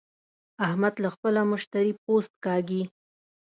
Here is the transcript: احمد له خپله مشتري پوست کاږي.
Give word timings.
احمد 0.67 0.93
له 1.03 1.09
خپله 1.15 1.41
مشتري 1.51 1.93
پوست 2.03 2.33
کاږي. 2.45 2.83